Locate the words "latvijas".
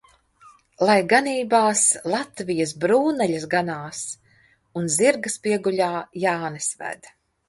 2.13-2.73